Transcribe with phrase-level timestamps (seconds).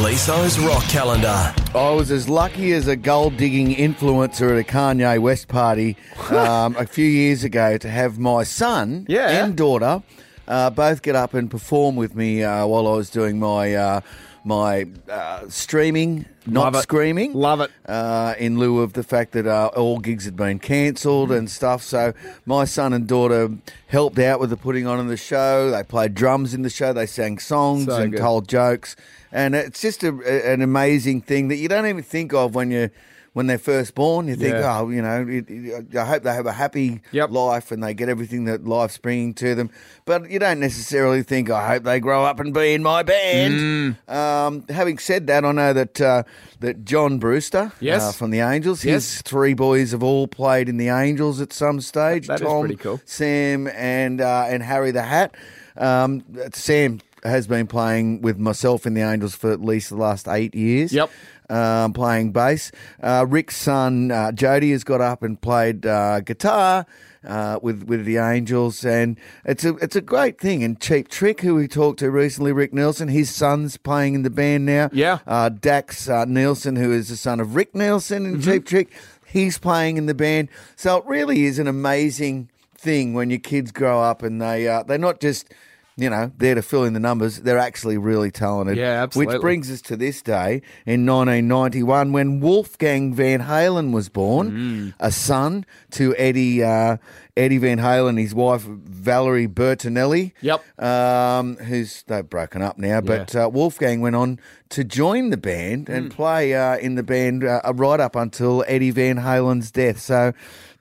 [0.00, 1.52] Gleeso's rock calendar.
[1.74, 5.94] I was as lucky as a gold digging influencer at a Kanye West party
[6.30, 9.44] um, a few years ago to have my son Yeah.
[9.44, 10.02] and daughter
[10.50, 14.00] uh, both get up and perform with me uh, while I was doing my uh,
[14.44, 16.82] my uh, streaming, not Love it.
[16.82, 17.34] screaming.
[17.34, 17.70] Love it.
[17.86, 21.82] Uh, in lieu of the fact that uh, all gigs had been cancelled and stuff.
[21.82, 22.14] So
[22.46, 23.50] my son and daughter
[23.88, 25.70] helped out with the putting on of the show.
[25.70, 26.94] They played drums in the show.
[26.94, 28.20] They sang songs So and good.
[28.20, 28.96] told jokes.
[29.30, 32.70] And it's just a, a- an amazing thing that you don't even think of when
[32.70, 32.88] you
[33.32, 34.26] when they're first born.
[34.28, 34.80] You think, Yeah.
[34.80, 37.30] oh, you know, it, it- I hope they have a happy Yep.
[37.30, 39.70] life and they get everything that life's bringing to them.
[40.04, 43.96] But you don't necessarily think, I hope they grow up and be in my band.
[44.08, 44.12] Mm.
[44.12, 46.22] Um, having said that, I know that uh,
[46.60, 48.02] that John Brewster Yes.
[48.02, 49.22] uh, from the Angels, his Yes.
[49.22, 52.26] three boys have all played in the Angels at some stage.
[52.26, 53.00] That is Tom, pretty cool.
[53.04, 55.34] Sam and uh, and Harry the Hat.
[55.76, 60.28] Um, Sam has been playing with myself in the Angels for at least the last
[60.28, 60.92] eight years.
[60.92, 61.10] Yep.
[61.48, 62.70] Um, playing bass.
[63.02, 66.86] Uh, Rick's son uh, Jody has got up and played uh, guitar
[67.26, 70.62] uh, with with the Angels, and it's a it's a great thing.
[70.62, 74.30] And Cheap Trick, who we talked to recently, Rick Nielsen, his son's playing in the
[74.30, 74.90] band now.
[74.92, 75.18] Yeah.
[75.26, 78.48] Uh, Dax uh, Nielsen, who is the son of Rick Nielsen in Mm-hmm.
[78.48, 78.92] Cheap Trick,
[79.26, 80.50] he's playing in the band.
[80.76, 84.84] So it really is an amazing thing when your kids grow up and they uh,
[84.84, 85.52] they're not just
[85.96, 87.40] you know there to fill in the numbers.
[87.40, 88.76] They're actually really talented.
[88.78, 89.34] Yeah, absolutely.
[89.34, 94.94] Which brings us to this day in 1991 when Wolfgang Van Halen was born, Mm.
[95.00, 96.96] a son to Eddie uh,
[97.36, 100.32] Eddie Van Halen, his wife Valerie Bertinelli.
[100.42, 100.82] Yep.
[100.82, 104.38] Um, who's they've broken up now, but uh, Wolfgang went on
[104.70, 105.94] to join the band Mm.
[105.96, 109.98] and play uh, in the band uh, right up until Eddie Van Halen's death.
[110.00, 110.32] So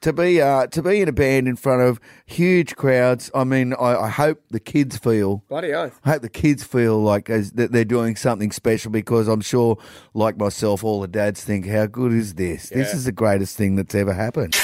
[0.02, 3.74] to be uh, to be in a band in front of huge crowds, I mean,
[3.74, 5.44] I, I hope the kids feel.
[5.50, 6.00] Bloody oath.
[6.05, 9.78] I hope the kids feel like as, that they're doing something special because I'm sure,
[10.14, 12.69] like myself, all the dads think, "How good is this?
[12.69, 14.56] This is the greatest thing that's ever happened."